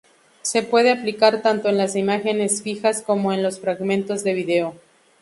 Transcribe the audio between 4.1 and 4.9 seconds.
de vídeo.